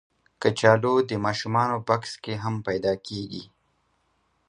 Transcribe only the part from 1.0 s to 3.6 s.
د ماشومانو بکس کې هم پیدا کېږي